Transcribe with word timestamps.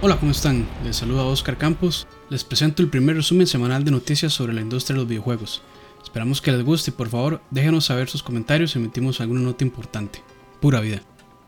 Hola, 0.00 0.16
¿cómo 0.16 0.30
están? 0.30 0.64
Les 0.84 0.94
saluda 0.94 1.24
Oscar 1.24 1.58
Campos. 1.58 2.06
Les 2.30 2.44
presento 2.44 2.82
el 2.82 2.88
primer 2.88 3.16
resumen 3.16 3.48
semanal 3.48 3.82
de 3.82 3.90
noticias 3.90 4.32
sobre 4.32 4.52
la 4.52 4.60
industria 4.60 4.94
de 4.94 5.00
los 5.00 5.08
videojuegos. 5.08 5.60
Esperamos 6.00 6.40
que 6.40 6.52
les 6.52 6.64
guste 6.64 6.92
y 6.92 6.94
por 6.94 7.08
favor 7.08 7.40
déjenos 7.50 7.86
saber 7.86 8.08
sus 8.08 8.22
comentarios 8.22 8.70
si 8.70 8.78
emitimos 8.78 9.20
alguna 9.20 9.40
nota 9.40 9.64
importante. 9.64 10.22
Pura 10.60 10.80
vida. 10.80 11.00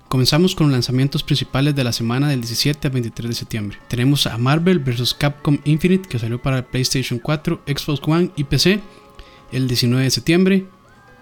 Comenzamos 0.09 0.57
con 0.57 0.67
los 0.67 0.73
lanzamientos 0.73 1.23
principales 1.23 1.77
de 1.77 1.85
la 1.85 1.93
semana 1.93 2.29
del 2.29 2.41
17 2.41 2.89
al 2.89 2.93
23 2.93 3.29
de 3.29 3.35
septiembre. 3.37 3.79
Tenemos 3.87 4.27
a 4.27 4.37
Marvel 4.37 4.81
vs. 4.81 5.15
Capcom 5.15 5.59
Infinite 5.65 6.09
que 6.09 6.19
salió 6.19 6.43
para 6.43 6.67
PlayStation 6.67 7.21
4, 7.21 7.63
Xbox 7.69 8.01
One 8.05 8.33
y 8.35 8.43
PC 8.43 8.81
el 9.53 9.69
19 9.69 10.03
de 10.03 10.11
septiembre. 10.11 10.67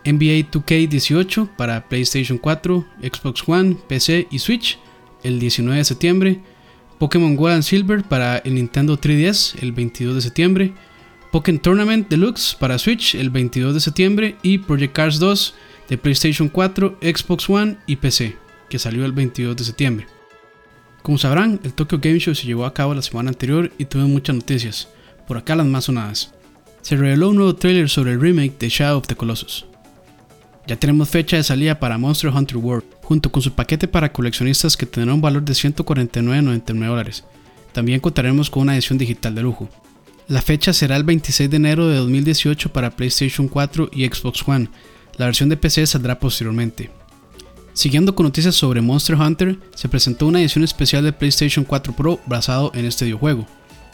NBA 0.07 0.51
2K18 0.51 1.57
para 1.57 1.87
PlayStation 1.91 2.39
4, 2.39 2.87
Xbox 3.03 3.47
One, 3.47 3.77
PC 3.87 4.29
y 4.31 4.39
Switch 4.39 4.79
el 5.23 5.39
19 5.39 5.77
de 5.77 5.85
septiembre. 5.85 6.41
Pokémon 6.99 7.37
Gold 7.37 7.55
and 7.55 7.63
Silver 7.63 8.03
para 8.03 8.39
el 8.39 8.55
Nintendo 8.55 8.99
3DS 8.99 9.63
el 9.63 9.73
22 9.73 10.17
de 10.17 10.21
septiembre. 10.21 10.75
Pokémon 11.33 11.61
Tournament 11.61 12.09
Deluxe 12.09 12.57
para 12.59 12.79
Switch 12.79 13.15
el 13.15 13.31
22 13.31 13.75
de 13.75 13.81
septiembre 13.81 14.37
y 14.43 14.59
Project 14.59 14.95
Cars 14.95 15.19
2 15.19 15.55
de 15.89 15.99
PlayStation 15.99 16.49
4, 16.49 16.99
Xbox 17.01 17.49
One 17.49 17.77
y 17.87 17.97
PC 17.97 18.49
que 18.69 18.79
salió 18.79 19.05
el 19.05 19.13
22 19.13 19.57
de 19.57 19.65
septiembre. 19.65 20.07
Como 21.03 21.19
sabrán, 21.19 21.61
el 21.65 21.73
Tokyo 21.73 21.99
Game 22.01 22.19
Show 22.19 22.35
se 22.35 22.47
llevó 22.47 22.67
a 22.67 22.75
cabo 22.75 22.95
la 22.95 23.03
semana 23.03 23.31
anterior 23.31 23.73
y 23.79 23.85
tuvo 23.85 24.07
muchas 24.07 24.37
noticias, 24.37 24.89
por 25.27 25.39
acá 25.39 25.57
las 25.57 25.67
más 25.67 25.85
sonadas. 25.85 26.35
Se 26.83 26.97
reveló 26.97 27.31
un 27.31 27.37
nuevo 27.37 27.55
trailer 27.55 27.89
sobre 27.89 28.13
el 28.13 28.21
remake 28.21 28.59
de 28.59 28.69
Shadow 28.69 28.99
of 28.99 29.07
the 29.07 29.17
Colossus. 29.17 29.67
Ya 30.67 30.77
tenemos 30.77 31.09
fecha 31.09 31.37
de 31.37 31.45
salida 31.45 31.79
para 31.79 31.99
Monster 31.99 32.31
Hunter 32.31 32.59
World, 32.59 32.85
junto 33.09 33.33
con 33.33 33.41
su 33.41 33.53
paquete 33.53 33.89
para 33.89 34.13
coleccionistas 34.13 34.77
que 34.77 34.85
tendrá 34.85 35.15
un 35.15 35.23
valor 35.23 35.43
de 35.43 35.55
149.99 35.55 36.87
dólares. 36.87 37.25
También 37.73 38.01
contaremos 38.01 38.51
con 38.51 38.65
una 38.65 38.75
edición 38.75 38.99
digital 38.99 39.35
de 39.35 39.41
lujo. 39.41 39.71
La 40.27 40.43
fecha 40.43 40.75
será 40.75 40.95
el 40.95 41.05
26 41.05 41.49
de 41.49 41.57
enero 41.57 41.89
de 41.89 41.97
2018 41.97 42.71
para 42.71 42.91
PlayStation 42.91 43.49
4 43.49 43.89
y 43.95 44.05
Xbox 44.05 44.47
One. 44.47 44.69
La 45.17 45.25
versión 45.25 45.49
de 45.49 45.57
PC 45.57 45.87
saldrá 45.87 46.19
posteriormente. 46.19 46.91
Siguiendo 47.73 48.15
con 48.15 48.25
noticias 48.25 48.55
sobre 48.55 48.83
Monster 48.83 49.17
Hunter, 49.17 49.57
se 49.75 49.89
presentó 49.89 50.27
una 50.27 50.41
edición 50.41 50.63
especial 50.63 51.03
de 51.03 51.15
PlayStation 51.15 51.65
4 51.65 51.95
Pro 51.95 52.21
basado 52.27 52.73
en 52.75 52.85
este 52.85 53.07
videojuego. 53.07 53.47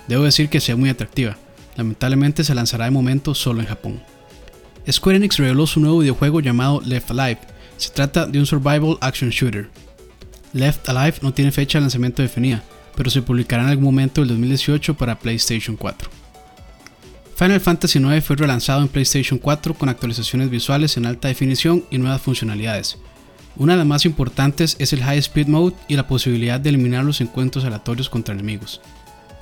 Debo 0.08 0.24
decir 0.24 0.48
que 0.48 0.58
sea 0.58 0.74
muy 0.74 0.88
atractiva, 0.88 1.36
lamentablemente 1.76 2.42
se 2.42 2.56
lanzará 2.56 2.86
de 2.86 2.90
momento 2.90 3.32
solo 3.36 3.60
en 3.60 3.68
Japón. 3.68 4.02
Square 4.90 5.18
Enix 5.18 5.36
reveló 5.36 5.68
su 5.68 5.78
nuevo 5.78 6.00
videojuego 6.00 6.40
llamado 6.40 6.80
Left 6.84 7.12
Alive, 7.12 7.53
se 7.76 7.90
trata 7.90 8.26
de 8.26 8.38
un 8.38 8.46
survival 8.46 8.98
action 9.00 9.30
shooter. 9.30 9.68
Left 10.52 10.88
Alive 10.88 11.18
no 11.22 11.32
tiene 11.32 11.52
fecha 11.52 11.78
de 11.78 11.82
lanzamiento 11.82 12.22
definida, 12.22 12.62
pero 12.94 13.10
se 13.10 13.22
publicará 13.22 13.62
en 13.64 13.70
algún 13.70 13.84
momento 13.84 14.20
del 14.20 14.28
2018 14.28 14.94
para 14.94 15.18
PlayStation 15.18 15.76
4. 15.76 16.10
Final 17.36 17.60
Fantasy 17.60 17.98
IX 17.98 18.24
fue 18.24 18.36
relanzado 18.36 18.82
en 18.82 18.88
PlayStation 18.88 19.38
4 19.38 19.74
con 19.74 19.88
actualizaciones 19.88 20.50
visuales 20.50 20.96
en 20.96 21.06
alta 21.06 21.28
definición 21.28 21.84
y 21.90 21.98
nuevas 21.98 22.22
funcionalidades, 22.22 22.96
una 23.56 23.74
de 23.74 23.78
las 23.78 23.86
más 23.86 24.04
importantes 24.04 24.74
es 24.80 24.92
el 24.92 25.02
High 25.02 25.18
Speed 25.18 25.46
Mode 25.46 25.76
y 25.86 25.94
la 25.94 26.08
posibilidad 26.08 26.58
de 26.58 26.70
eliminar 26.70 27.04
los 27.04 27.20
encuentros 27.20 27.64
aleatorios 27.64 28.08
contra 28.08 28.34
enemigos. 28.34 28.80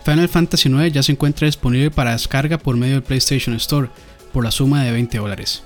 Final 0.05 0.28
Fantasy 0.28 0.69
IX 0.69 0.92
ya 0.92 1.03
se 1.03 1.12
encuentra 1.12 1.47
disponible 1.47 1.91
para 1.91 2.12
descarga 2.12 2.58
por 2.58 2.77
medio 2.77 2.94
del 2.94 3.03
PlayStation 3.03 3.55
Store 3.56 3.88
por 4.33 4.44
la 4.44 4.50
suma 4.50 4.84
de 4.84 4.92
20 4.92 5.16
dólares. 5.16 5.62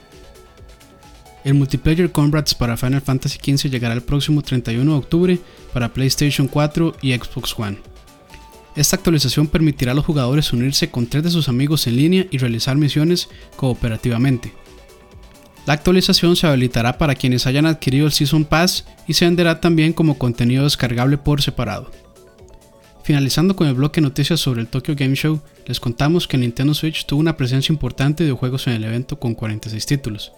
El 1.46 1.54
multiplayer 1.54 2.10
Comrades 2.10 2.56
para 2.56 2.76
Final 2.76 3.00
Fantasy 3.00 3.38
XV 3.38 3.70
llegará 3.70 3.94
el 3.94 4.02
próximo 4.02 4.42
31 4.42 4.90
de 4.90 4.98
octubre 4.98 5.38
para 5.72 5.92
PlayStation 5.92 6.48
4 6.48 6.96
y 7.02 7.14
Xbox 7.14 7.56
One. 7.56 7.78
Esta 8.74 8.96
actualización 8.96 9.46
permitirá 9.46 9.92
a 9.92 9.94
los 9.94 10.04
jugadores 10.04 10.52
unirse 10.52 10.90
con 10.90 11.06
tres 11.06 11.22
de 11.22 11.30
sus 11.30 11.48
amigos 11.48 11.86
en 11.86 11.98
línea 11.98 12.26
y 12.32 12.38
realizar 12.38 12.76
misiones 12.76 13.28
cooperativamente. 13.54 14.52
La 15.66 15.74
actualización 15.74 16.34
se 16.34 16.48
habilitará 16.48 16.98
para 16.98 17.14
quienes 17.14 17.46
hayan 17.46 17.66
adquirido 17.66 18.06
el 18.06 18.12
Season 18.12 18.44
Pass 18.44 18.84
y 19.06 19.14
se 19.14 19.26
venderá 19.26 19.60
también 19.60 19.92
como 19.92 20.18
contenido 20.18 20.64
descargable 20.64 21.16
por 21.16 21.42
separado. 21.42 21.92
Finalizando 23.04 23.54
con 23.54 23.68
el 23.68 23.74
bloque 23.74 24.00
de 24.00 24.08
noticias 24.08 24.40
sobre 24.40 24.62
el 24.62 24.66
Tokyo 24.66 24.96
Game 24.96 25.14
Show, 25.14 25.40
les 25.64 25.78
contamos 25.78 26.26
que 26.26 26.38
Nintendo 26.38 26.74
Switch 26.74 27.06
tuvo 27.06 27.20
una 27.20 27.36
presencia 27.36 27.72
importante 27.72 28.24
de 28.24 28.32
juegos 28.32 28.66
en 28.66 28.72
el 28.72 28.82
evento 28.82 29.20
con 29.20 29.36
46 29.36 29.86
títulos, 29.86 30.32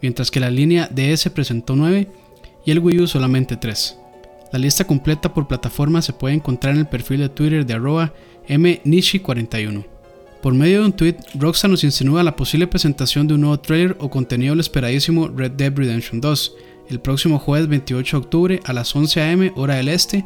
mientras 0.00 0.30
que 0.30 0.40
la 0.40 0.50
línea 0.50 0.88
DS 0.88 1.30
presentó 1.30 1.76
9 1.76 2.08
y 2.64 2.70
el 2.70 2.78
Wii 2.78 3.00
U 3.00 3.06
solamente 3.06 3.56
3. 3.56 3.98
La 4.52 4.58
lista 4.58 4.84
completa 4.84 5.34
por 5.34 5.46
plataforma 5.46 6.02
se 6.02 6.12
puede 6.12 6.34
encontrar 6.34 6.74
en 6.74 6.80
el 6.80 6.86
perfil 6.86 7.20
de 7.20 7.28
Twitter 7.28 7.66
de 7.66 7.74
arroba 7.74 8.12
mnishi41. 8.48 9.84
Por 10.42 10.54
medio 10.54 10.80
de 10.80 10.86
un 10.86 10.92
tweet, 10.92 11.16
Rockstar 11.34 11.70
nos 11.70 11.84
insinúa 11.84 12.22
la 12.22 12.36
posible 12.36 12.66
presentación 12.66 13.26
de 13.26 13.34
un 13.34 13.40
nuevo 13.40 13.58
trailer 13.58 13.96
o 13.98 14.08
contenido 14.08 14.52
del 14.52 14.60
esperadísimo 14.60 15.28
Red 15.28 15.52
Dead 15.52 15.72
Redemption 15.74 16.20
2 16.20 16.56
el 16.88 17.00
próximo 17.00 17.38
jueves 17.38 17.68
28 17.68 18.16
de 18.16 18.24
octubre 18.24 18.60
a 18.64 18.72
las 18.72 18.94
11 18.94 19.22
am 19.22 19.52
hora 19.56 19.74
del 19.74 19.88
este, 19.88 20.24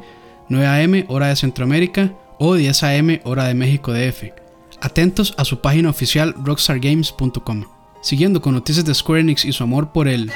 9 0.49 0.66
am 0.66 1.05
hora 1.09 1.28
de 1.28 1.37
Centroamérica 1.37 2.15
o 2.38 2.55
10 2.55 2.82
am 2.84 3.21
hora 3.25 3.44
de 3.44 3.55
México 3.55 3.93
DF. 3.93 4.32
Atentos 4.81 5.34
a 5.37 5.44
su 5.44 5.61
página 5.61 5.91
oficial 5.91 6.34
rockstargames.com. 6.44 7.81
Siguiendo 8.02 8.42
con 8.42 8.54
noticias 8.54 8.84
de 8.84 8.94
Square 8.94 9.20
Enix 9.20 9.44
y 9.44 9.52
su 9.52 9.62
amor 9.62 9.92
por 9.92 10.08
el... 10.08 10.30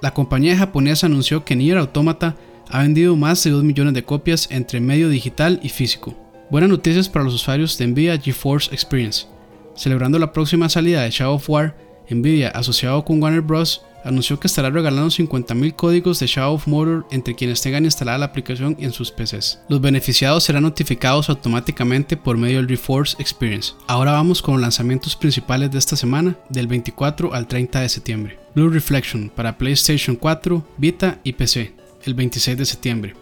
La 0.00 0.14
compañía 0.14 0.56
japonesa 0.56 1.06
anunció 1.06 1.44
que 1.44 1.56
Nier 1.56 1.78
Automata 1.78 2.36
ha 2.70 2.82
vendido 2.82 3.16
más 3.16 3.42
de 3.42 3.50
2 3.50 3.64
millones 3.64 3.94
de 3.94 4.04
copias 4.04 4.48
entre 4.50 4.80
medio 4.80 5.08
digital 5.08 5.58
y 5.62 5.68
físico. 5.68 6.14
Buenas 6.50 6.70
noticias 6.70 7.08
para 7.08 7.24
los 7.24 7.34
usuarios 7.34 7.76
de 7.76 7.86
Nvidia 7.88 8.18
GeForce 8.18 8.72
Experience. 8.72 9.26
Celebrando 9.74 10.18
la 10.18 10.32
próxima 10.32 10.68
salida 10.68 11.02
de 11.02 11.10
Shadow 11.10 11.34
of 11.34 11.50
War, 11.50 11.76
Nvidia, 12.10 12.48
asociado 12.50 13.04
con 13.04 13.22
Warner 13.22 13.40
Bros., 13.40 13.82
anunció 14.04 14.38
que 14.38 14.46
estará 14.46 14.70
regalando 14.70 15.08
50.000 15.08 15.74
códigos 15.74 16.20
de 16.20 16.26
Shadow 16.26 16.54
of 16.54 16.66
Mordor 16.66 17.06
entre 17.10 17.34
quienes 17.34 17.62
tengan 17.62 17.86
instalada 17.86 18.18
la 18.18 18.26
aplicación 18.26 18.76
en 18.78 18.92
sus 18.92 19.10
PCs. 19.10 19.60
Los 19.68 19.80
beneficiados 19.80 20.44
serán 20.44 20.64
notificados 20.64 21.30
automáticamente 21.30 22.16
por 22.16 22.36
medio 22.36 22.58
del 22.58 22.68
GeForce 22.68 23.16
Experience. 23.18 23.72
Ahora 23.86 24.12
vamos 24.12 24.42
con 24.42 24.54
los 24.54 24.60
lanzamientos 24.60 25.16
principales 25.16 25.70
de 25.70 25.78
esta 25.78 25.96
semana, 25.96 26.36
del 26.50 26.66
24 26.66 27.32
al 27.32 27.46
30 27.46 27.80
de 27.80 27.88
septiembre. 27.88 28.38
Blue 28.54 28.68
Reflection 28.68 29.30
para 29.34 29.56
PlayStation 29.56 30.16
4, 30.16 30.64
Vita 30.76 31.18
y 31.24 31.32
PC 31.32 31.84
el 32.06 32.14
26 32.14 32.58
de 32.58 32.64
septiembre. 32.64 33.14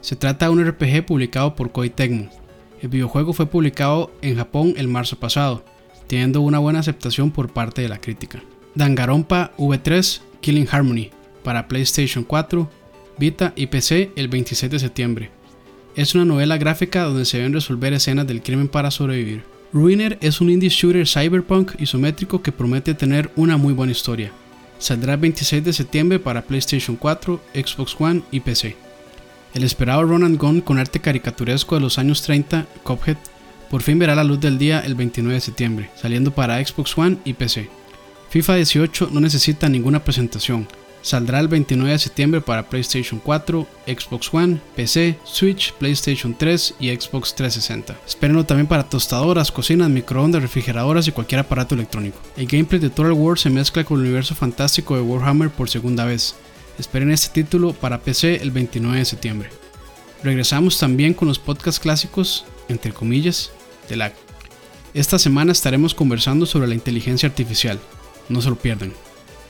Se 0.00 0.16
trata 0.16 0.46
de 0.46 0.52
un 0.52 0.64
RPG 0.64 1.06
publicado 1.06 1.54
por 1.54 1.72
Koei 1.72 1.90
Tecmo. 1.90 2.28
El 2.80 2.88
videojuego 2.88 3.32
fue 3.32 3.46
publicado 3.46 4.10
en 4.22 4.36
Japón 4.36 4.74
el 4.76 4.88
marzo 4.88 5.18
pasado, 5.18 5.64
teniendo 6.10 6.40
una 6.40 6.58
buena 6.58 6.80
aceptación 6.80 7.30
por 7.30 7.52
parte 7.52 7.82
de 7.82 7.88
la 7.88 8.00
crítica. 8.00 8.42
Danganronpa 8.74 9.52
V3 9.56 10.20
Killing 10.40 10.66
Harmony 10.68 11.10
para 11.44 11.68
PlayStation 11.68 12.24
4, 12.24 12.68
Vita 13.16 13.52
y 13.54 13.68
PC 13.68 14.10
el 14.16 14.26
26 14.26 14.72
de 14.72 14.78
septiembre. 14.80 15.30
Es 15.94 16.16
una 16.16 16.24
novela 16.24 16.58
gráfica 16.58 17.04
donde 17.04 17.24
se 17.24 17.36
deben 17.36 17.52
resolver 17.52 17.92
escenas 17.92 18.26
del 18.26 18.42
crimen 18.42 18.66
para 18.66 18.90
sobrevivir. 18.90 19.44
Ruiner 19.72 20.18
es 20.20 20.40
un 20.40 20.50
indie 20.50 20.68
shooter 20.68 21.06
cyberpunk 21.06 21.80
isométrico 21.80 22.42
que 22.42 22.50
promete 22.50 22.94
tener 22.94 23.30
una 23.36 23.56
muy 23.56 23.72
buena 23.72 23.92
historia. 23.92 24.32
Saldrá 24.80 25.14
el 25.14 25.20
26 25.20 25.62
de 25.62 25.72
septiembre 25.72 26.18
para 26.18 26.42
PlayStation 26.42 26.96
4, 26.96 27.40
Xbox 27.54 27.94
One 28.00 28.22
y 28.32 28.40
PC. 28.40 28.74
El 29.54 29.62
esperado 29.62 30.02
Run 30.02 30.24
and 30.24 30.38
Gun 30.38 30.60
con 30.60 30.78
arte 30.78 30.98
caricaturesco 30.98 31.76
de 31.76 31.82
los 31.82 31.98
años 31.98 32.22
30, 32.22 32.66
Cuphead, 32.82 33.16
por 33.70 33.82
fin 33.82 33.98
verá 33.98 34.14
la 34.14 34.24
luz 34.24 34.40
del 34.40 34.58
día 34.58 34.80
el 34.80 34.94
29 34.94 35.34
de 35.34 35.40
septiembre, 35.40 35.90
saliendo 35.96 36.32
para 36.32 36.62
Xbox 36.64 36.98
One 36.98 37.18
y 37.24 37.34
PC. 37.34 37.70
FIFA 38.28 38.56
18 38.56 39.10
no 39.12 39.20
necesita 39.20 39.68
ninguna 39.68 40.04
presentación, 40.04 40.68
Saldrá 41.02 41.40
el 41.40 41.48
29 41.48 41.92
de 41.92 41.98
septiembre 41.98 42.40
para 42.42 42.68
PlayStation 42.68 43.20
4, 43.24 43.66
Xbox 43.86 44.34
One, 44.34 44.60
PC, 44.76 45.18
Switch, 45.24 45.72
PlayStation 45.74 46.36
3 46.36 46.74
y 46.78 46.88
Xbox 46.90 47.34
360. 47.34 47.98
Espérenlo 48.06 48.44
también 48.44 48.66
para 48.66 48.88
tostadoras, 48.88 49.50
cocinas, 49.50 49.88
microondas, 49.88 50.42
refrigeradoras 50.42 51.08
y 51.08 51.12
cualquier 51.12 51.40
aparato 51.40 51.74
electrónico. 51.74 52.20
El 52.36 52.46
gameplay 52.46 52.80
de 52.80 52.90
Total 52.90 53.12
War 53.12 53.38
se 53.38 53.48
mezcla 53.48 53.82
con 53.82 53.98
el 53.98 54.06
universo 54.06 54.34
fantástico 54.34 54.94
de 54.94 55.00
Warhammer 55.00 55.48
por 55.48 55.70
segunda 55.70 56.04
vez. 56.04 56.34
Esperen 56.78 57.10
este 57.10 57.42
título 57.42 57.72
para 57.72 58.02
PC 58.02 58.36
el 58.42 58.50
29 58.50 58.98
de 58.98 59.04
septiembre. 59.04 59.50
Regresamos 60.22 60.78
también 60.78 61.14
con 61.14 61.28
los 61.28 61.38
podcasts 61.38 61.80
clásicos, 61.80 62.44
entre 62.68 62.92
comillas, 62.92 63.52
de 63.90 63.96
la... 63.96 64.12
Esta 64.94 65.18
semana 65.18 65.52
estaremos 65.52 65.94
conversando 65.94 66.46
sobre 66.46 66.68
la 66.68 66.74
inteligencia 66.74 67.28
artificial. 67.28 67.78
No 68.28 68.40
se 68.40 68.48
lo 68.48 68.56
pierdan. 68.56 68.92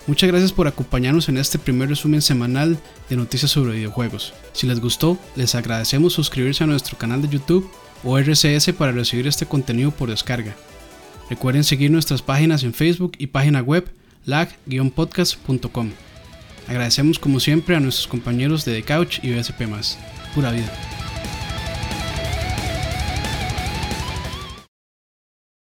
Muchas 0.07 0.29
gracias 0.29 0.53
por 0.53 0.67
acompañarnos 0.67 1.29
en 1.29 1.37
este 1.37 1.59
primer 1.59 1.89
resumen 1.89 2.23
semanal 2.23 2.79
de 3.09 3.17
noticias 3.17 3.53
sobre 3.53 3.75
videojuegos. 3.75 4.33
Si 4.53 4.67
les 4.67 4.81
gustó, 4.81 5.19
les 5.37 5.55
agradecemos 5.55 6.15
suscribirse 6.15 6.65
a 6.65 6.67
nuestro 6.67 6.99
canal 6.99 7.23
de 7.23 7.29
YouTube 7.29 7.71
o 8.03 8.19
RCS 8.19 8.73
para 8.77 8.93
recibir 8.93 9.27
este 9.27 9.47
contenido 9.47 9.91
por 9.93 10.11
descarga. 10.11 10.57
Recuerden 11.29 11.63
seguir 11.63 11.91
nuestras 11.91 12.23
páginas 12.23 12.65
en 12.65 12.75
Facebook 12.75 13.13
y 13.19 13.29
página 13.29 13.61
web 13.61 13.89
lag-podcast.com. 14.27 15.91
Agradecemos 16.67 17.19
como 17.19 17.41
siempre 17.41 17.77
a 17.77 17.81
nuestros 17.81 18.09
compañeros 18.09 18.65
de 18.65 18.81
The 18.81 18.83
Couch 18.83 19.19
y 19.23 19.33
BSP. 19.33 19.63
Pura 20.35 20.51
vida. 20.51 21.00